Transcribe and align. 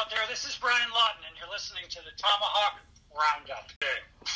out 0.00 0.08
there. 0.08 0.20
This 0.30 0.46
is 0.46 0.56
Brian 0.56 0.88
Lawton, 0.94 1.22
and 1.28 1.36
you're 1.38 1.50
listening 1.50 1.84
to 1.90 1.98
the 1.98 2.10
Tomahawk 2.16 2.80
Roundup. 3.14 3.70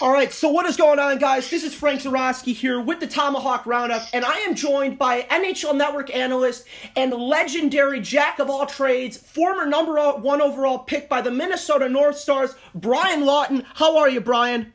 All 0.01 0.13
right, 0.13 0.31
so 0.31 0.51
what 0.51 0.67
is 0.67 0.77
going 0.77 0.99
on, 0.99 1.19
guys? 1.19 1.49
This 1.49 1.65
is 1.65 1.75
Frank 1.75 2.03
Zarowski 2.03 2.53
here 2.53 2.81
with 2.81 3.01
the 3.01 3.07
Tomahawk 3.07 3.65
Roundup, 3.65 4.03
and 4.13 4.27
I 4.27 4.35
am 4.41 4.55
joined 4.55 4.99
by 4.99 5.23
NHL 5.23 5.75
Network 5.75 6.15
analyst 6.15 6.67
and 6.97 7.13
legendary 7.13 8.01
jack 8.01 8.41
of 8.41 8.51
all 8.51 8.67
trades, 8.67 9.17
former 9.17 9.65
number 9.65 9.99
one 10.19 10.43
overall 10.43 10.81
pick 10.81 11.09
by 11.09 11.23
the 11.23 11.31
Minnesota 11.31 11.89
North 11.89 12.19
Stars, 12.19 12.55
Brian 12.75 13.25
Lawton. 13.25 13.65
How 13.75 13.97
are 13.97 14.11
you, 14.11 14.21
Brian? 14.21 14.75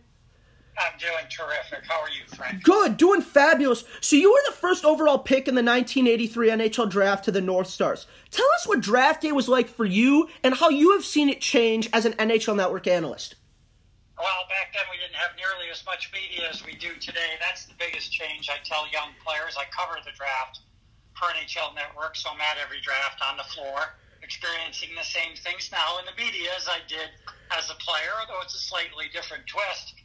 I'm 0.79 0.97
doing 0.97 1.25
terrific. 1.29 1.85
How 1.85 2.01
are 2.01 2.09
you, 2.09 2.23
Frank? 2.35 2.63
Good, 2.63 2.97
doing 2.97 3.21
fabulous. 3.21 3.83
So 3.99 4.15
you 4.15 4.31
were 4.31 4.41
the 4.47 4.55
first 4.55 4.85
overall 4.85 5.19
pick 5.19 5.47
in 5.47 5.55
the 5.55 5.63
1983 5.63 6.49
NHL 6.49 6.89
draft 6.89 7.25
to 7.25 7.31
the 7.31 7.41
North 7.41 7.67
Stars. 7.67 8.07
Tell 8.31 8.47
us 8.55 8.67
what 8.67 8.79
draft 8.79 9.21
day 9.21 9.31
was 9.31 9.49
like 9.49 9.67
for 9.67 9.85
you 9.85 10.29
and 10.43 10.55
how 10.55 10.69
you 10.69 10.93
have 10.93 11.03
seen 11.03 11.29
it 11.29 11.41
change 11.41 11.89
as 11.91 12.05
an 12.05 12.13
NHL 12.13 12.55
Network 12.55 12.87
analyst. 12.87 13.35
Well, 14.17 14.47
back 14.47 14.71
then 14.75 14.83
we 14.91 14.99
didn't 14.99 15.15
have 15.15 15.35
nearly 15.35 15.71
as 15.71 15.83
much 15.85 16.11
media 16.11 16.47
as 16.51 16.65
we 16.65 16.75
do 16.75 16.95
today. 16.99 17.39
That's 17.39 17.65
the 17.65 17.75
biggest 17.79 18.11
change. 18.11 18.49
I 18.49 18.59
tell 18.63 18.87
young 18.91 19.15
players 19.23 19.55
I 19.59 19.63
cover 19.71 19.99
the 20.03 20.11
draft 20.15 20.59
for 21.15 21.27
NHL 21.35 21.75
Network, 21.75 22.15
so 22.15 22.31
I'm 22.31 22.39
at 22.39 22.59
every 22.59 22.79
draft 22.79 23.19
on 23.23 23.35
the 23.35 23.47
floor, 23.51 23.95
experiencing 24.23 24.91
the 24.95 25.03
same 25.03 25.35
things 25.35 25.71
now 25.71 25.99
in 25.99 26.05
the 26.07 26.15
media 26.15 26.51
as 26.55 26.67
I 26.67 26.79
did 26.87 27.11
as 27.55 27.71
a 27.71 27.75
player, 27.79 28.11
although 28.19 28.43
it's 28.43 28.55
a 28.55 28.63
slightly 28.63 29.07
different 29.11 29.47
twist. 29.47 29.98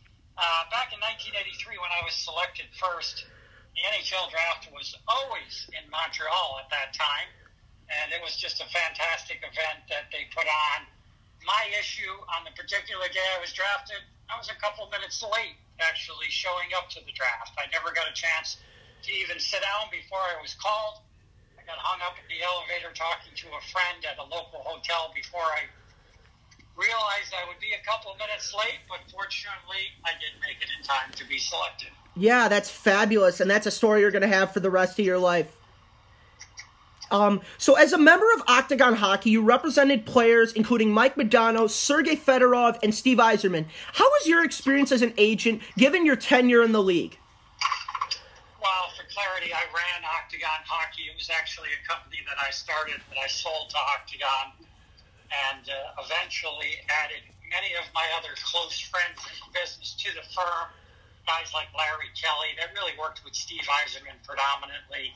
Uh, 1.24 1.32
back 1.32 1.40
in 1.40 1.48
1983, 1.48 1.80
when 1.80 1.92
I 1.92 2.02
was 2.04 2.14
selected 2.14 2.68
first, 2.76 3.24
the 3.72 3.82
NHL 3.88 4.28
draft 4.30 4.68
was 4.72 4.92
always 5.08 5.66
in 5.72 5.88
Montreal 5.90 6.60
at 6.60 6.68
that 6.70 6.92
time, 6.92 7.28
and 7.88 8.12
it 8.12 8.20
was 8.20 8.36
just 8.36 8.60
a 8.60 8.68
fantastic 8.68 9.40
event 9.40 9.88
that 9.88 10.12
they 10.12 10.28
put 10.36 10.44
on. 10.44 10.84
My 11.44 11.64
issue 11.76 12.12
on 12.36 12.44
the 12.44 12.52
particular 12.56 13.08
day 13.08 13.24
I 13.36 13.40
was 13.40 13.52
drafted, 13.52 14.00
I 14.32 14.36
was 14.40 14.48
a 14.48 14.56
couple 14.60 14.88
minutes 14.92 15.20
late 15.20 15.56
actually 15.80 16.28
showing 16.28 16.72
up 16.76 16.88
to 16.96 17.00
the 17.04 17.12
draft. 17.12 17.52
I 17.60 17.68
never 17.72 17.92
got 17.92 18.08
a 18.08 18.16
chance 18.16 18.56
to 19.04 19.10
even 19.12 19.36
sit 19.40 19.60
down 19.60 19.92
before 19.92 20.20
I 20.20 20.40
was 20.40 20.56
called. 20.56 21.04
I 21.60 21.64
got 21.68 21.76
hung 21.80 22.00
up 22.00 22.16
at 22.16 22.24
the 22.28 22.40
elevator 22.40 22.92
talking 22.96 23.36
to 23.36 23.46
a 23.52 23.62
friend 23.72 24.00
at 24.08 24.16
a 24.16 24.26
local 24.28 24.64
hotel 24.64 25.12
before 25.12 25.44
I 25.44 25.68
realized 26.76 27.32
I 27.34 27.46
would 27.46 27.60
be 27.60 27.72
a 27.72 27.84
couple 27.84 28.14
minutes 28.18 28.54
late, 28.54 28.80
but 28.88 28.98
fortunately, 29.10 29.94
I 30.04 30.10
did 30.18 30.34
make 30.40 30.58
it 30.60 30.68
in 30.76 30.84
time 30.84 31.10
to 31.14 31.26
be 31.26 31.38
selected. 31.38 31.88
Yeah, 32.16 32.48
that's 32.48 32.70
fabulous, 32.70 33.40
and 33.40 33.50
that's 33.50 33.66
a 33.66 33.70
story 33.70 34.00
you're 34.00 34.10
going 34.10 34.22
to 34.22 34.28
have 34.28 34.52
for 34.52 34.60
the 34.60 34.70
rest 34.70 34.98
of 34.98 35.04
your 35.04 35.18
life. 35.18 35.50
Um, 37.10 37.42
so, 37.58 37.74
as 37.74 37.92
a 37.92 37.98
member 37.98 38.26
of 38.34 38.42
Octagon 38.48 38.94
Hockey, 38.94 39.30
you 39.30 39.42
represented 39.42 40.06
players 40.06 40.52
including 40.52 40.90
Mike 40.90 41.16
Modano, 41.16 41.68
Sergei 41.68 42.16
Fedorov, 42.16 42.78
and 42.82 42.94
Steve 42.94 43.18
Yzerman. 43.18 43.66
How 43.92 44.04
was 44.04 44.26
your 44.26 44.44
experience 44.44 44.90
as 44.90 45.02
an 45.02 45.12
agent, 45.18 45.62
given 45.76 46.06
your 46.06 46.16
tenure 46.16 46.62
in 46.62 46.72
the 46.72 46.82
league? 46.82 47.18
Well, 48.60 48.90
for 48.96 49.04
clarity, 49.12 49.52
I 49.52 49.62
ran 49.70 50.02
Octagon 50.02 50.64
Hockey. 50.66 51.02
It 51.02 51.16
was 51.16 51.30
actually 51.30 51.68
a 51.70 51.88
company 51.88 52.18
that 52.26 52.36
I 52.40 52.50
started 52.50 52.96
that 53.10 53.18
I 53.22 53.28
sold 53.28 53.70
to 53.70 53.76
Octagon 53.76 54.66
and 55.32 55.64
uh, 55.68 56.02
eventually 56.02 56.80
added 56.88 57.24
many 57.50 57.72
of 57.78 57.86
my 57.94 58.04
other 58.18 58.34
close 58.42 58.78
friends 58.80 59.18
in 59.30 59.36
business 59.54 59.94
to 59.98 60.10
the 60.14 60.24
firm. 60.34 60.68
Guys 61.24 61.54
like 61.56 61.72
Larry 61.72 62.12
Kelly 62.12 62.52
that 62.60 62.74
really 62.76 62.92
worked 63.00 63.24
with 63.24 63.32
Steve 63.32 63.64
Yzerman 63.64 64.20
predominantly. 64.28 65.14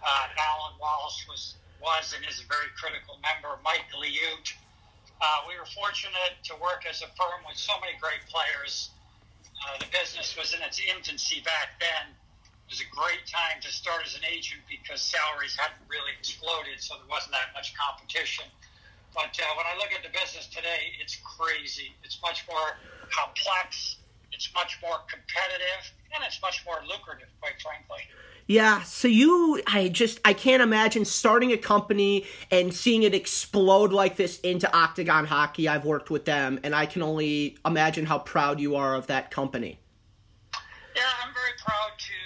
Uh, 0.00 0.32
Alan 0.40 0.74
Walsh 0.80 1.28
was 1.28 1.60
was 1.82 2.14
and 2.14 2.22
is 2.30 2.38
a 2.38 2.46
very 2.46 2.70
critical 2.78 3.18
member. 3.20 3.58
Mike 3.66 3.90
Liut. 3.90 4.54
Uh, 5.18 5.46
we 5.46 5.58
were 5.58 5.66
fortunate 5.74 6.38
to 6.42 6.54
work 6.62 6.86
as 6.86 7.02
a 7.02 7.10
firm 7.18 7.42
with 7.46 7.58
so 7.58 7.74
many 7.82 7.94
great 7.98 8.22
players. 8.26 8.90
Uh, 9.62 9.78
the 9.78 9.86
business 9.90 10.34
was 10.38 10.54
in 10.54 10.62
its 10.62 10.80
infancy 10.82 11.42
back 11.42 11.78
then. 11.78 12.10
It 12.66 12.70
was 12.70 12.82
a 12.82 12.90
great 12.90 13.26
time 13.30 13.62
to 13.62 13.70
start 13.70 14.02
as 14.06 14.14
an 14.14 14.26
agent 14.26 14.62
because 14.66 15.02
salaries 15.02 15.54
hadn't 15.54 15.82
really 15.86 16.10
exploded, 16.18 16.78
so 16.82 16.98
there 16.98 17.10
wasn't 17.10 17.34
that 17.38 17.54
much 17.54 17.74
competition. 17.74 18.46
But 19.14 19.38
uh, 19.38 19.44
when 19.56 19.66
I 19.66 19.76
look 19.76 19.92
at 19.92 20.02
the 20.02 20.08
business 20.08 20.46
today, 20.48 20.92
it's 21.00 21.16
crazy. 21.16 21.94
It's 22.02 22.20
much 22.22 22.44
more 22.48 22.78
complex. 23.10 23.96
It's 24.32 24.48
much 24.54 24.78
more 24.82 24.96
competitive, 25.10 25.92
and 26.14 26.24
it's 26.26 26.40
much 26.40 26.64
more 26.64 26.80
lucrative, 26.88 27.28
quite 27.40 27.60
frankly. 27.60 28.08
Yeah, 28.46 28.82
so 28.82 29.06
you, 29.06 29.62
I 29.66 29.88
just, 29.88 30.20
I 30.24 30.32
can't 30.32 30.62
imagine 30.62 31.04
starting 31.04 31.52
a 31.52 31.56
company 31.56 32.26
and 32.50 32.72
seeing 32.74 33.02
it 33.02 33.14
explode 33.14 33.92
like 33.92 34.16
this 34.16 34.40
into 34.40 34.72
Octagon 34.74 35.26
Hockey. 35.26 35.68
I've 35.68 35.84
worked 35.84 36.10
with 36.10 36.24
them, 36.24 36.58
and 36.64 36.74
I 36.74 36.86
can 36.86 37.02
only 37.02 37.58
imagine 37.64 38.06
how 38.06 38.18
proud 38.18 38.58
you 38.58 38.74
are 38.76 38.94
of 38.94 39.06
that 39.06 39.30
company. 39.30 39.78
Yeah, 40.96 41.02
I'm 41.22 41.32
very 41.32 41.54
proud 41.64 41.92
to, 41.98 42.18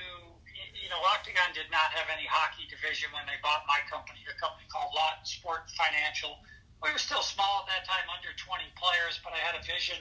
you 0.82 0.88
know, 0.88 1.02
Octagon 1.12 1.52
did 1.52 1.70
not 1.70 1.90
have 1.92 2.06
any 2.16 2.26
hockey 2.30 2.64
division 2.70 3.10
when 3.12 3.26
they 3.26 3.38
bought 3.42 3.62
my 3.68 3.78
company, 3.90 4.20
a 4.24 4.40
company 4.40 4.66
called 4.72 4.94
Lot 4.94 5.26
Sport 5.26 5.68
Financial 5.76 6.38
we 6.82 6.92
were 6.92 7.00
still 7.00 7.24
small 7.24 7.64
at 7.64 7.72
that 7.72 7.84
time, 7.88 8.04
under 8.12 8.32
20 8.36 8.64
players, 8.76 9.20
but 9.24 9.32
I 9.32 9.40
had 9.40 9.56
a 9.56 9.64
vision 9.64 9.96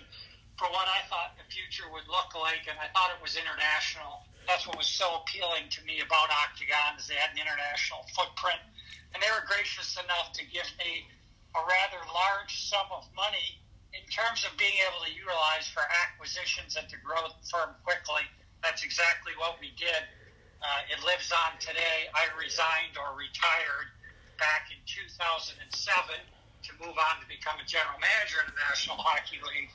for 0.59 0.67
what 0.71 0.87
I 0.87 1.03
thought 1.11 1.35
the 1.35 1.47
future 1.51 1.87
would 1.91 2.07
look 2.07 2.31
like, 2.35 2.67
and 2.67 2.79
I 2.79 2.87
thought 2.95 3.11
it 3.11 3.19
was 3.19 3.35
international. 3.35 4.23
That's 4.47 4.63
what 4.67 4.79
was 4.79 4.87
so 4.87 5.23
appealing 5.23 5.67
to 5.75 5.79
me 5.83 5.99
about 5.99 6.31
Octagon 6.31 6.99
is 6.99 7.07
they 7.07 7.19
had 7.19 7.35
an 7.35 7.39
international 7.39 8.07
footprint, 8.15 8.59
and 9.11 9.19
they 9.19 9.31
were 9.31 9.43
gracious 9.47 9.99
enough 9.99 10.31
to 10.35 10.43
give 10.47 10.67
me 10.79 11.07
a 11.55 11.61
rather 11.63 11.99
large 12.11 12.67
sum 12.67 12.87
of 12.91 13.07
money 13.15 13.59
in 13.95 14.03
terms 14.11 14.43
of 14.43 14.51
being 14.59 14.75
able 14.83 14.99
to 15.07 15.11
utilize 15.11 15.67
for 15.71 15.83
acquisitions 16.07 16.75
and 16.75 16.87
to 16.91 16.99
grow 16.99 17.23
the 17.23 17.35
firm 17.47 17.75
quickly. 17.87 18.27
That's 18.59 18.83
exactly 18.83 19.31
what 19.39 19.55
we 19.63 19.71
did. 19.79 20.03
Uh, 20.59 20.91
it 20.91 20.99
lives 21.03 21.31
on 21.31 21.55
today. 21.63 22.11
I 22.11 22.27
resigned 22.35 22.99
or 22.99 23.15
retired 23.15 23.87
back 24.35 24.67
in 24.71 24.79
2007 24.83 25.63
to 26.65 26.73
move 26.81 26.97
on 26.97 27.13
to 27.21 27.27
become 27.29 27.61
a 27.61 27.67
general 27.67 27.97
manager 28.01 28.41
in 28.41 28.49
the 28.49 28.57
National 28.65 28.97
Hockey 28.97 29.37
League. 29.41 29.69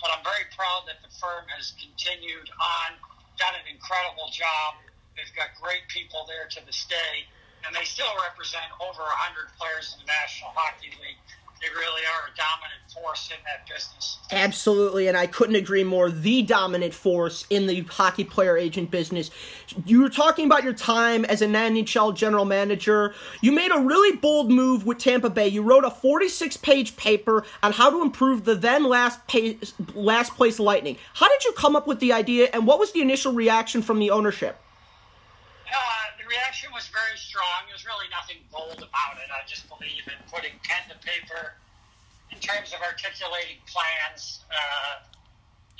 But 0.00 0.12
I'm 0.12 0.20
very 0.20 0.44
proud 0.52 0.84
that 0.84 1.00
the 1.00 1.08
firm 1.16 1.48
has 1.56 1.72
continued 1.80 2.48
on, 2.60 3.00
done 3.40 3.56
an 3.56 3.64
incredible 3.70 4.28
job. 4.28 4.76
They've 5.16 5.32
got 5.32 5.56
great 5.56 5.88
people 5.88 6.28
there 6.28 6.44
to 6.44 6.60
this 6.68 6.84
day, 6.84 7.24
and 7.64 7.72
they 7.72 7.88
still 7.88 8.10
represent 8.20 8.68
over 8.82 9.00
100 9.00 9.56
players 9.56 9.96
in 9.96 10.04
the 10.04 10.08
National 10.10 10.52
Hockey 10.52 10.92
League 11.00 11.22
they 11.64 11.74
really 11.74 12.02
are 12.02 12.28
a 12.28 12.36
dominant 12.36 12.92
force 12.92 13.30
in 13.30 13.36
that 13.44 13.66
business. 13.66 14.18
Absolutely, 14.30 15.08
and 15.08 15.16
I 15.16 15.26
couldn't 15.26 15.56
agree 15.56 15.84
more. 15.84 16.10
The 16.10 16.42
dominant 16.42 16.92
force 16.92 17.46
in 17.48 17.66
the 17.66 17.80
hockey 17.82 18.24
player 18.24 18.56
agent 18.56 18.90
business. 18.90 19.30
You 19.86 20.02
were 20.02 20.10
talking 20.10 20.46
about 20.46 20.64
your 20.64 20.72
time 20.74 21.24
as 21.24 21.40
an 21.42 21.52
NHL 21.52 22.14
general 22.14 22.44
manager. 22.44 23.14
You 23.40 23.52
made 23.52 23.70
a 23.70 23.80
really 23.80 24.16
bold 24.16 24.50
move 24.50 24.84
with 24.84 24.98
Tampa 24.98 25.30
Bay. 25.30 25.48
You 25.48 25.62
wrote 25.62 25.84
a 25.84 25.90
46 25.90 26.56
page 26.58 26.96
paper 26.96 27.44
on 27.62 27.72
how 27.72 27.90
to 27.90 28.02
improve 28.02 28.44
the 28.44 28.54
then 28.54 28.84
last, 28.84 29.26
pay, 29.26 29.58
last 29.94 30.34
place 30.34 30.58
Lightning. 30.58 30.96
How 31.14 31.28
did 31.28 31.44
you 31.44 31.52
come 31.52 31.76
up 31.76 31.86
with 31.86 32.00
the 32.00 32.12
idea, 32.12 32.48
and 32.52 32.66
what 32.66 32.78
was 32.78 32.92
the 32.92 33.00
initial 33.00 33.32
reaction 33.32 33.80
from 33.82 33.98
the 33.98 34.10
ownership? 34.10 34.58
Reaction 36.34 36.74
was 36.74 36.90
very 36.90 37.14
strong. 37.14 37.70
There's 37.70 37.86
really 37.86 38.10
nothing 38.10 38.42
bold 38.50 38.82
about 38.82 39.14
it. 39.22 39.30
I 39.30 39.46
just 39.46 39.70
believe 39.70 40.02
in 40.10 40.18
putting 40.26 40.58
pen 40.66 40.82
to 40.90 40.98
paper 40.98 41.54
in 42.34 42.42
terms 42.42 42.74
of 42.74 42.82
articulating 42.82 43.62
plans. 43.70 44.42
Uh, 44.50 45.06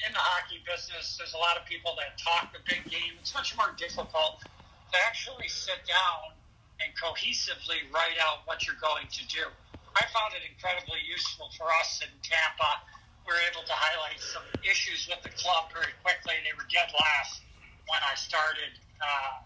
in 0.06 0.14
the 0.14 0.22
hockey 0.22 0.62
business, 0.62 1.18
there's 1.18 1.34
a 1.34 1.42
lot 1.42 1.58
of 1.58 1.66
people 1.66 1.98
that 1.98 2.14
talk 2.22 2.54
the 2.54 2.62
big 2.70 2.86
game. 2.86 3.18
It's 3.18 3.34
much 3.34 3.58
more 3.58 3.74
difficult 3.74 4.46
to 4.94 4.96
actually 5.10 5.50
sit 5.50 5.82
down 5.90 6.38
and 6.78 6.94
cohesively 6.94 7.82
write 7.90 8.18
out 8.22 8.46
what 8.46 8.62
you're 8.62 8.78
going 8.78 9.10
to 9.10 9.22
do. 9.26 9.50
I 9.98 10.06
found 10.14 10.38
it 10.38 10.46
incredibly 10.46 11.02
useful 11.02 11.50
for 11.58 11.66
us 11.82 11.98
in 11.98 12.14
Tampa. 12.22 12.78
We 13.26 13.34
were 13.34 13.42
able 13.50 13.66
to 13.66 13.74
highlight 13.74 14.22
some 14.22 14.46
issues 14.62 15.10
with 15.10 15.18
the 15.26 15.34
club 15.34 15.74
very 15.74 15.98
quickly. 16.06 16.38
They 16.46 16.54
were 16.54 16.66
dead 16.70 16.94
last 16.94 17.42
when 17.90 18.02
I 18.06 18.14
started. 18.14 18.78
Uh, 19.02 19.42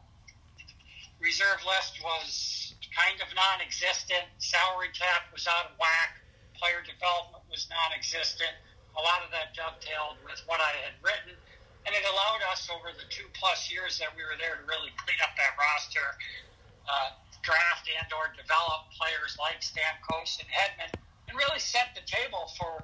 reserve 1.21 1.61
list 1.67 1.99
was 2.03 2.75
kind 2.95 3.19
of 3.23 3.29
non-existent. 3.35 4.27
Salary 4.39 4.91
cap 4.95 5.31
was 5.31 5.47
out 5.47 5.71
of 5.71 5.73
whack. 5.79 6.19
Player 6.59 6.83
development 6.83 7.47
was 7.47 7.71
non-existent. 7.71 8.51
A 8.99 9.03
lot 9.03 9.23
of 9.23 9.31
that 9.31 9.55
dovetailed 9.55 10.19
with 10.27 10.43
what 10.51 10.59
I 10.59 10.75
had 10.83 10.99
written, 10.99 11.39
and 11.87 11.95
it 11.95 12.03
allowed 12.03 12.43
us 12.51 12.67
over 12.67 12.91
the 12.91 13.07
two 13.07 13.31
plus 13.39 13.71
years 13.71 13.95
that 14.03 14.11
we 14.19 14.27
were 14.27 14.35
there 14.43 14.59
to 14.59 14.65
really 14.67 14.91
clean 14.99 15.21
up 15.23 15.39
that 15.39 15.55
roster, 15.55 16.19
uh, 16.91 17.15
draft 17.47 17.87
and 17.87 18.11
or 18.11 18.35
develop 18.35 18.91
players 18.99 19.39
like 19.39 19.63
Stamkos 19.63 20.43
and 20.43 20.51
Hedman, 20.51 20.91
and 21.31 21.39
really 21.39 21.63
set 21.63 21.95
the 21.95 22.03
table 22.11 22.51
for 22.59 22.83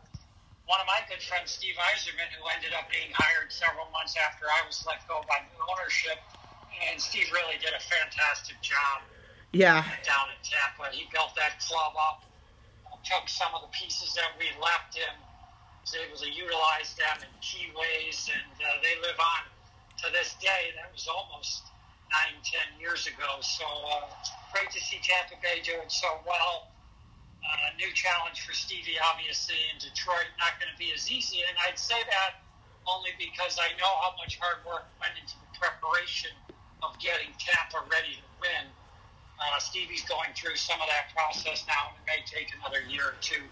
one 0.70 0.78
of 0.78 0.86
my 0.86 1.02
good 1.10 1.20
friends, 1.20 1.50
Steve 1.50 1.74
Yzerman, 1.74 2.30
who 2.38 2.46
ended 2.54 2.72
up 2.72 2.86
being 2.88 3.10
hired 3.12 3.50
several 3.50 3.90
months 3.90 4.14
after 4.14 4.46
I 4.46 4.62
was 4.64 4.86
let 4.86 5.02
go 5.10 5.20
by 5.26 5.42
new 5.50 5.60
ownership 5.66 6.22
and 6.90 7.00
Steve 7.00 7.30
really 7.32 7.58
did 7.58 7.72
a 7.72 7.82
fantastic 7.82 8.60
job. 8.62 9.02
Yeah. 9.54 9.86
Down 10.02 10.34
in 10.34 10.40
Tampa, 10.42 10.90
he 10.90 11.06
built 11.14 11.34
that 11.38 11.62
club 11.62 11.94
up. 11.94 12.26
Took 13.04 13.28
some 13.28 13.52
of 13.52 13.60
the 13.60 13.72
pieces 13.76 14.16
that 14.16 14.32
we 14.40 14.48
left 14.56 14.96
him, 14.96 15.12
was 15.84 15.92
able 15.92 16.16
to 16.16 16.30
utilize 16.32 16.96
them 16.96 17.20
in 17.20 17.28
key 17.44 17.68
ways, 17.76 18.32
and 18.32 18.56
uh, 18.64 18.80
they 18.80 18.96
live 19.04 19.20
on 19.20 19.44
to 20.00 20.08
this 20.08 20.32
day. 20.40 20.72
That 20.80 20.88
was 20.88 21.04
almost 21.04 21.68
nine, 22.08 22.40
ten 22.40 22.64
years 22.80 23.04
ago. 23.04 23.44
So 23.44 23.68
uh, 23.68 24.08
great 24.56 24.72
to 24.72 24.80
see 24.80 25.04
Tampa 25.04 25.36
Bay 25.44 25.60
doing 25.60 25.92
so 25.92 26.16
well. 26.24 26.72
Uh, 27.44 27.76
new 27.76 27.92
challenge 27.92 28.40
for 28.40 28.56
Stevie, 28.56 28.96
obviously, 29.12 29.60
in 29.68 29.76
Detroit. 29.76 30.32
Not 30.40 30.56
going 30.56 30.72
to 30.72 30.80
be 30.80 30.88
as 30.96 31.12
easy, 31.12 31.44
and 31.44 31.52
I'd 31.68 31.76
say 31.76 32.00
that 32.08 32.40
only 32.88 33.12
because 33.20 33.60
I 33.60 33.68
know 33.76 33.92
how 34.00 34.16
much 34.16 34.40
hard 34.40 34.64
work 34.64 34.88
went 34.96 35.12
into 35.20 35.36
the 35.44 35.50
preparation 35.60 36.32
of 36.88 36.98
getting 36.98 37.28
Tampa 37.38 37.84
ready 37.90 38.14
to 38.16 38.26
win. 38.40 38.70
Uh, 39.38 39.58
Stevie's 39.58 40.02
going 40.02 40.30
through 40.36 40.56
some 40.56 40.80
of 40.80 40.86
that 40.88 41.14
process 41.14 41.64
now, 41.66 41.90
and 41.90 41.96
it 41.98 42.06
may 42.06 42.20
take 42.24 42.48
another 42.60 42.80
year 42.88 43.08
or 43.08 43.14
two 43.20 43.42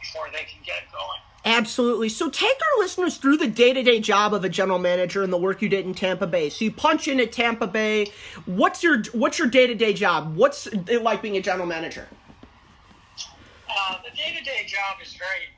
before 0.00 0.26
they 0.32 0.44
can 0.44 0.62
get 0.64 0.90
going. 0.92 1.18
Absolutely. 1.44 2.08
So 2.08 2.30
take 2.30 2.54
our 2.54 2.82
listeners 2.82 3.16
through 3.16 3.36
the 3.38 3.48
day-to-day 3.48 4.00
job 4.00 4.32
of 4.32 4.44
a 4.44 4.48
general 4.48 4.78
manager 4.78 5.24
and 5.24 5.32
the 5.32 5.38
work 5.38 5.60
you 5.60 5.68
did 5.68 5.84
in 5.84 5.94
Tampa 5.94 6.26
Bay. 6.26 6.48
So 6.48 6.64
you 6.64 6.70
punch 6.70 7.08
in 7.08 7.18
at 7.18 7.32
Tampa 7.32 7.66
Bay. 7.66 8.12
What's 8.46 8.82
your 8.82 9.02
what's 9.12 9.38
your 9.38 9.48
day-to-day 9.48 9.94
job? 9.94 10.36
What's 10.36 10.68
it 10.68 11.02
like 11.02 11.20
being 11.20 11.36
a 11.36 11.40
general 11.40 11.66
manager? 11.66 12.06
Uh, 13.68 13.96
the 14.04 14.16
day-to-day 14.16 14.66
job 14.66 14.98
is 15.02 15.14
very 15.14 15.50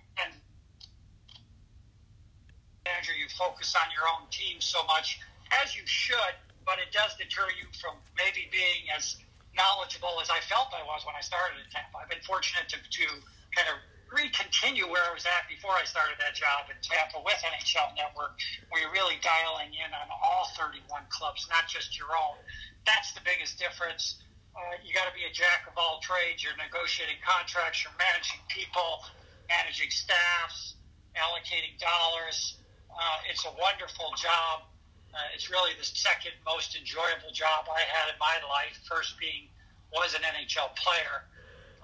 manager. 2.85 3.13
You 3.19 3.27
focus 3.37 3.75
on 3.75 3.91
your 3.93 4.05
own 4.09 4.29
team 4.31 4.61
so 4.61 4.85
much, 4.85 5.21
as 5.63 5.75
you 5.77 5.83
should, 5.87 6.35
but 6.67 6.81
it 6.81 6.91
does 6.91 7.15
deter 7.17 7.47
you 7.57 7.69
from 7.79 8.01
maybe 8.17 8.49
being 8.51 8.89
as 8.93 9.17
knowledgeable 9.55 10.19
as 10.19 10.29
I 10.29 10.41
felt 10.45 10.75
I 10.75 10.83
was 10.83 11.07
when 11.07 11.15
I 11.15 11.23
started 11.23 11.63
at 11.63 11.71
Tampa. 11.71 12.03
I've 12.03 12.11
been 12.11 12.25
fortunate 12.27 12.67
to, 12.75 12.79
to 12.81 13.07
kind 13.55 13.71
of 13.71 13.79
re-continue 14.11 14.87
where 14.91 15.03
I 15.07 15.13
was 15.15 15.25
at 15.25 15.47
before 15.47 15.75
I 15.75 15.87
started 15.87 16.19
that 16.19 16.35
job 16.35 16.67
in 16.71 16.79
Tampa 16.83 17.23
with 17.23 17.39
NHL 17.41 17.95
Network, 17.95 18.35
where 18.71 18.83
you're 18.83 18.95
really 18.95 19.19
dialing 19.23 19.75
in 19.75 19.91
on 19.95 20.07
all 20.11 20.51
31 20.59 21.07
clubs, 21.11 21.47
not 21.51 21.71
just 21.71 21.95
your 21.99 22.11
own. 22.11 22.39
That's 22.87 23.15
the 23.15 23.23
biggest 23.23 23.59
difference 23.59 24.19
uh, 24.55 24.79
you 24.87 24.95
got 24.95 25.11
to 25.11 25.15
be 25.15 25.27
a 25.27 25.35
jack 25.35 25.67
of 25.67 25.75
all 25.75 25.99
trades. 25.99 26.43
You're 26.43 26.55
negotiating 26.55 27.19
contracts, 27.27 27.83
you're 27.83 27.99
managing 27.99 28.39
people, 28.47 29.03
managing 29.51 29.91
staffs, 29.91 30.79
allocating 31.19 31.75
dollars. 31.83 32.63
Uh, 32.87 33.31
it's 33.31 33.43
a 33.45 33.53
wonderful 33.59 34.15
job. 34.15 34.71
Uh, 35.15 35.31
it's 35.35 35.49
really 35.49 35.71
the 35.79 35.85
second 35.85 36.33
most 36.45 36.75
enjoyable 36.75 37.31
job 37.33 37.71
I 37.71 37.87
had 37.87 38.11
in 38.11 38.19
my 38.19 38.35
life. 38.51 38.75
First 38.83 39.15
being 39.19 39.47
was 39.93 40.15
an 40.15 40.23
NHL 40.23 40.75
player. 40.75 41.23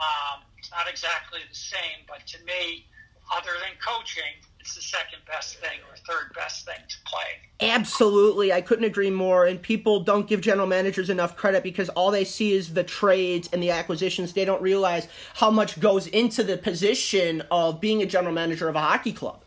Um, 0.01 0.43
it's 0.59 0.71
not 0.71 0.91
exactly 0.91 1.39
the 1.49 1.55
same, 1.55 2.03
but 2.09 2.27
to 2.27 2.45
me, 2.45 2.87
other 3.33 3.53
than 3.63 3.79
coaching, 3.79 4.43
it's 4.59 4.75
the 4.75 4.83
second 4.83 5.21
best 5.27 5.59
thing 5.59 5.79
or 5.89 5.97
third 5.97 6.35
best 6.35 6.67
thing 6.67 6.83
to 6.89 6.97
play. 7.05 7.69
Absolutely. 7.69 8.53
I 8.53 8.61
couldn't 8.61 8.85
agree 8.85 9.11
more. 9.11 9.47
And 9.47 9.63
people 9.63 10.01
don't 10.01 10.27
give 10.27 10.41
general 10.41 10.67
managers 10.67 11.09
enough 11.09 11.37
credit 11.37 11.63
because 11.63 11.89
all 11.91 12.11
they 12.11 12.25
see 12.25 12.53
is 12.53 12.75
the 12.75 12.83
trades 12.83 13.49
and 13.53 13.63
the 13.63 13.71
acquisitions. 13.71 14.33
They 14.33 14.45
don't 14.45 14.61
realize 14.61 15.07
how 15.35 15.51
much 15.51 15.79
goes 15.79 16.09
into 16.09 16.43
the 16.43 16.59
position 16.59 17.43
of 17.51 17.81
being 17.81 18.03
a 18.03 18.07
general 18.07 18.35
manager 18.35 18.69
of 18.69 18.75
a 18.75 18.81
hockey 18.81 19.13
club. 19.13 19.41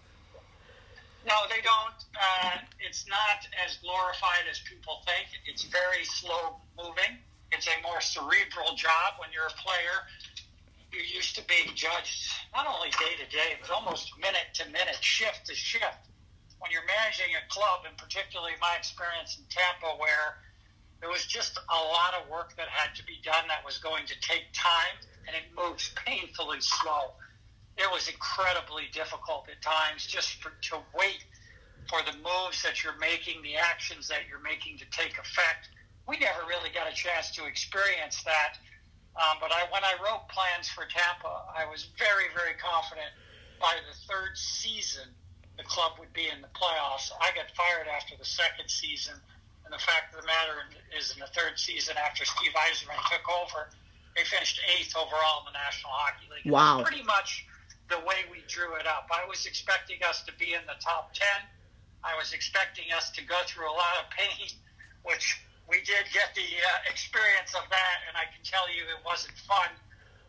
No, 1.28 1.36
they 1.50 1.62
don't. 1.62 1.94
Uh, 2.16 2.58
it's 2.94 3.10
not 3.10 3.42
as 3.66 3.82
glorified 3.82 4.46
as 4.46 4.62
people 4.70 5.02
think. 5.10 5.26
It's 5.50 5.66
very 5.66 6.06
slow 6.06 6.62
moving. 6.78 7.18
It's 7.50 7.66
a 7.66 7.82
more 7.82 7.98
cerebral 7.98 8.78
job 8.78 9.18
when 9.18 9.34
you're 9.34 9.50
a 9.50 9.58
player 9.58 10.06
you're 10.94 11.02
used 11.02 11.34
to 11.34 11.44
being 11.50 11.74
judged 11.74 12.30
not 12.54 12.70
only 12.70 12.94
day 13.02 13.18
to 13.18 13.26
day, 13.34 13.58
but 13.58 13.74
almost 13.74 14.14
minute 14.22 14.54
to 14.62 14.66
minute, 14.70 15.02
shift 15.02 15.50
to 15.50 15.56
shift. 15.58 16.06
When 16.62 16.70
you're 16.70 16.86
managing 16.86 17.34
a 17.34 17.42
club, 17.50 17.90
and 17.90 17.98
particularly 17.98 18.54
my 18.62 18.78
experience 18.78 19.42
in 19.42 19.44
Tampa, 19.50 19.98
where 19.98 20.38
there 21.02 21.10
was 21.10 21.26
just 21.26 21.58
a 21.58 21.82
lot 21.90 22.14
of 22.14 22.30
work 22.30 22.54
that 22.62 22.70
had 22.70 22.94
to 22.94 23.04
be 23.10 23.18
done 23.26 23.50
that 23.50 23.66
was 23.66 23.82
going 23.82 24.06
to 24.06 24.14
take 24.22 24.54
time, 24.54 25.02
and 25.26 25.34
it 25.34 25.50
moves 25.58 25.90
painfully 26.06 26.62
slow. 26.62 27.18
It 27.74 27.90
was 27.90 28.06
incredibly 28.06 28.86
difficult 28.94 29.50
at 29.50 29.66
times 29.66 30.06
just 30.06 30.38
for, 30.46 30.54
to 30.70 30.78
wait 30.94 31.26
for 31.90 32.00
the 32.04 32.18
moves 32.18 32.62
that 32.64 32.84
you're 32.84 32.98
making, 32.98 33.42
the 33.44 33.56
actions 33.56 34.08
that 34.08 34.28
you're 34.30 34.44
making 34.44 34.78
to 34.80 34.86
take 34.92 35.18
effect. 35.18 35.70
We 36.08 36.18
never 36.20 36.44
really 36.48 36.70
got 36.74 36.92
a 36.92 36.96
chance 36.96 37.32
to 37.32 37.46
experience 37.46 38.24
that 38.24 38.58
um, 39.14 39.38
but 39.38 39.54
I, 39.54 39.70
when 39.70 39.86
I 39.86 39.94
wrote 40.02 40.26
plans 40.30 40.70
for 40.70 40.90
Tampa, 40.90 41.46
I 41.54 41.70
was 41.70 41.94
very, 42.02 42.34
very 42.34 42.58
confident 42.58 43.14
by 43.62 43.78
the 43.86 43.94
third 44.10 44.34
season 44.34 45.06
the 45.58 45.64
club 45.70 46.02
would 46.02 46.12
be 46.18 46.26
in 46.34 46.42
the 46.42 46.50
playoffs. 46.58 47.14
I 47.22 47.30
got 47.38 47.46
fired 47.54 47.86
after 47.86 48.18
the 48.18 48.26
second 48.26 48.66
season, 48.74 49.14
and 49.66 49.70
the 49.70 49.78
fact 49.78 50.10
of 50.18 50.22
the 50.22 50.26
matter 50.26 50.66
is, 50.98 51.14
in 51.14 51.22
the 51.22 51.30
third 51.30 51.62
season 51.62 51.94
after 51.94 52.26
Steve 52.26 52.58
Yzerman 52.58 52.98
took 53.06 53.22
over, 53.30 53.70
they 54.18 54.26
finished 54.26 54.58
eighth 54.74 54.98
overall 54.98 55.46
in 55.46 55.54
the 55.54 55.58
National 55.62 55.94
Hockey 55.94 56.26
League. 56.34 56.50
Wow! 56.52 56.82
Pretty 56.82 57.06
much 57.06 57.46
the 57.86 58.02
way 58.02 58.26
we 58.34 58.42
drew 58.50 58.74
it 58.82 58.90
up. 58.90 59.14
I 59.14 59.30
was 59.30 59.46
expecting 59.46 60.02
us 60.02 60.26
to 60.26 60.34
be 60.42 60.58
in 60.58 60.66
the 60.66 60.78
top 60.82 61.14
ten. 61.14 61.46
I 62.04 62.20
was 62.20 62.36
expecting 62.36 62.92
us 62.92 63.10
to 63.16 63.24
go 63.24 63.40
through 63.48 63.72
a 63.72 63.76
lot 63.76 63.96
of 64.04 64.12
pain, 64.12 64.52
which 65.08 65.40
we 65.72 65.80
did 65.88 66.04
get 66.12 66.36
the 66.36 66.44
uh, 66.44 66.92
experience 66.92 67.56
of 67.56 67.64
that, 67.72 67.98
and 68.12 68.20
I 68.20 68.28
can 68.28 68.44
tell 68.44 68.68
you 68.68 68.84
it 68.92 69.00
wasn't 69.08 69.40
fun. 69.48 69.72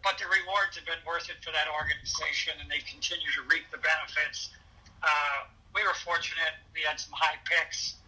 But 0.06 0.22
the 0.22 0.30
rewards 0.30 0.78
have 0.78 0.86
been 0.86 1.02
worth 1.02 1.26
it 1.26 1.42
for 1.42 1.50
that 1.50 1.66
organization, 1.66 2.54
and 2.62 2.70
they 2.70 2.84
continue 2.86 3.26
to 3.34 3.42
reap 3.50 3.66
the 3.74 3.82
benefits. 3.82 4.54
Uh, 5.02 5.50
we 5.74 5.82
were 5.82 5.96
fortunate; 6.06 6.54
we 6.70 6.86
had 6.86 7.02
some 7.02 7.10
high 7.10 7.42
picks. 7.42 7.98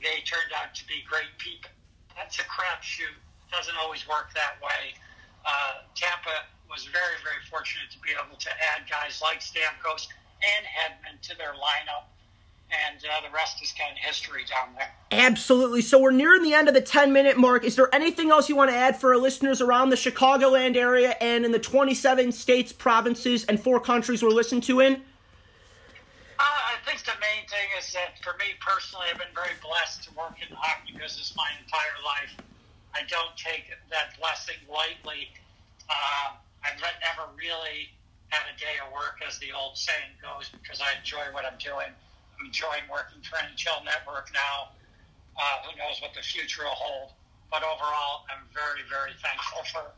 They 0.00 0.24
turned 0.24 0.56
out 0.56 0.72
to 0.72 0.84
be 0.88 1.04
great 1.04 1.30
people. 1.36 1.68
That's 2.16 2.40
a 2.40 2.46
crapshoot. 2.48 3.18
Doesn't 3.52 3.76
always 3.76 4.08
work 4.08 4.32
that 4.32 4.56
way. 4.64 4.96
Uh, 5.44 5.84
Tampa 5.92 6.48
was 6.72 6.88
very, 6.88 7.20
very 7.20 7.42
fortunate 7.52 7.92
to 7.92 8.00
be 8.00 8.16
able 8.16 8.40
to 8.40 8.50
add 8.72 8.88
guys 8.88 9.20
like 9.20 9.44
Stamkos 9.44 10.08
and 10.40 10.64
Hedman 10.64 11.20
to 11.28 11.36
their 11.36 11.52
lineup 11.60 12.13
and 12.70 12.98
uh, 13.04 13.26
the 13.26 13.32
rest 13.34 13.62
is 13.62 13.72
kind 13.72 13.92
of 13.92 13.98
history 13.98 14.42
down 14.48 14.74
there. 14.76 14.90
Absolutely. 15.10 15.80
So 15.80 16.00
we're 16.00 16.10
nearing 16.10 16.42
the 16.42 16.54
end 16.54 16.68
of 16.68 16.74
the 16.74 16.80
10 16.80 17.12
minute 17.12 17.36
mark. 17.36 17.64
Is 17.64 17.76
there 17.76 17.92
anything 17.94 18.30
else 18.30 18.48
you 18.48 18.56
want 18.56 18.70
to 18.70 18.76
add 18.76 19.00
for 19.00 19.14
our 19.14 19.20
listeners 19.20 19.60
around 19.60 19.90
the 19.90 19.96
Chicagoland 19.96 20.76
area 20.76 21.16
and 21.20 21.44
in 21.44 21.52
the 21.52 21.58
27 21.58 22.32
states, 22.32 22.72
provinces, 22.72 23.44
and 23.44 23.60
four 23.60 23.80
countries 23.80 24.22
we're 24.22 24.30
listening 24.30 24.62
to 24.62 24.80
in? 24.80 24.94
Uh, 24.94 26.42
I 26.42 26.74
think 26.84 27.04
the 27.04 27.12
main 27.20 27.46
thing 27.48 27.68
is 27.78 27.92
that 27.92 28.18
for 28.22 28.36
me 28.38 28.58
personally, 28.60 29.06
I've 29.10 29.18
been 29.18 29.34
very 29.34 29.54
blessed 29.62 30.04
to 30.04 30.10
work 30.14 30.34
in 30.42 30.48
the 30.50 30.56
hockey 30.56 30.92
business 30.98 31.34
my 31.36 31.48
entire 31.62 31.98
life. 32.04 32.34
I 32.94 33.02
don't 33.08 33.36
take 33.36 33.70
that 33.90 34.18
blessing 34.18 34.58
lightly. 34.70 35.30
Uh, 35.88 36.34
I've 36.64 36.80
never 36.80 37.30
really 37.36 37.90
had 38.28 38.50
a 38.50 38.58
day 38.58 38.82
of 38.82 38.92
work, 38.92 39.22
as 39.26 39.38
the 39.38 39.52
old 39.52 39.76
saying 39.76 40.18
goes, 40.22 40.50
because 40.50 40.80
I 40.80 40.98
enjoy 40.98 41.30
what 41.32 41.44
I'm 41.44 41.58
doing. 41.58 41.92
I'm 42.38 42.46
enjoying 42.46 42.82
working 42.90 43.20
for 43.22 43.36
NHL 43.36 43.84
Network 43.84 44.30
now. 44.32 44.70
Uh, 45.36 45.66
who 45.66 45.76
knows 45.78 46.00
what 46.00 46.14
the 46.14 46.22
future 46.22 46.62
will 46.62 46.70
hold? 46.70 47.10
But 47.50 47.62
overall, 47.62 48.24
I'm 48.30 48.44
very, 48.52 48.80
very 48.88 49.12
thankful 49.22 49.62
for 49.72 49.90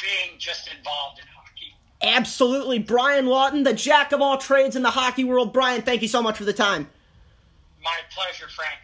being 0.00 0.38
just 0.38 0.68
involved 0.68 1.18
in 1.18 1.24
hockey. 1.34 1.74
Absolutely. 2.02 2.78
Brian 2.78 3.26
Lawton, 3.26 3.62
the 3.62 3.72
jack 3.72 4.12
of 4.12 4.20
all 4.20 4.38
trades 4.38 4.76
in 4.76 4.82
the 4.82 4.90
hockey 4.90 5.24
world. 5.24 5.52
Brian, 5.52 5.82
thank 5.82 6.02
you 6.02 6.08
so 6.08 6.22
much 6.22 6.36
for 6.36 6.44
the 6.44 6.52
time. 6.52 6.88
My 7.82 7.98
pleasure, 8.10 8.48
Frank. 8.48 8.78